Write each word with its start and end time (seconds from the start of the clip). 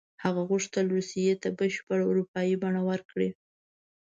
هغه 0.23 0.41
غوښتل 0.49 0.85
روسیې 0.95 1.33
ته 1.41 1.47
بشپړه 1.59 2.03
اروپایي 2.09 2.55
بڼه 2.63 2.81
ورکړي. 2.89 3.29